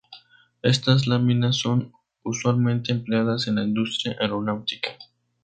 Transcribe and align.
Estas 0.63 1.05
láminas 1.05 1.57
son 1.57 1.93
usualmente 2.23 2.91
empleadas 2.91 3.45
en 3.47 3.53
la 3.57 3.63
industria 3.63 4.15
aeronáutica. 4.19 4.97